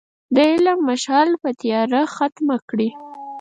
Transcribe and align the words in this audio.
د 0.35 0.37
علم 0.51 0.79
مشعل 0.89 1.29
به 1.41 1.49
تیاره 1.61 2.01
ختمه 2.15 2.57
کړي. 2.69 2.89